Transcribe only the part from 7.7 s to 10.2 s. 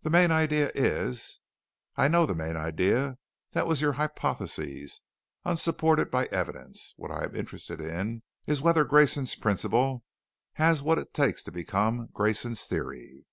in is whether Grayson's Principle